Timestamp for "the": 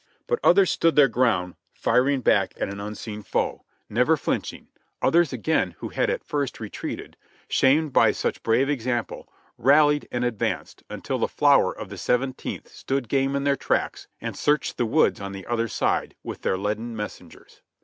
11.19-11.27, 11.89-11.99, 14.79-14.87, 15.33-15.45